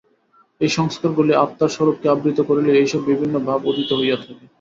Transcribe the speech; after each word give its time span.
এই 0.61 0.71
সংস্কারগুলি 0.71 1.31
আত্মার 1.43 1.73
স্বরূপকে 1.75 2.07
আবৃত 2.09 2.39
করিলেই 2.49 2.79
এইসব 2.79 3.01
বিভিন্ন 3.09 3.35
ভাব 3.47 3.59
উদিত 3.69 3.89
হইয়া 3.99 4.17
থাকে। 4.19 4.43